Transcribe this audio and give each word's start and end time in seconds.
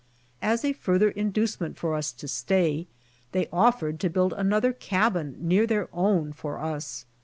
As 0.41 0.65
a 0.65 0.73
farther 0.73 1.11
inducement 1.11 1.77
for 1.77 1.93
us 1.93 2.11
to 2.13 2.27
stay, 2.27 2.87
they 3.33 3.47
offered 3.53 3.99
to 3.99 4.09
build 4.09 4.33
another 4.33 4.73
»cabin 4.73 5.35
near 5.39 5.67
their 5.67 5.89
own 5.93 6.33
for 6.33 6.57
us. 6.57 7.05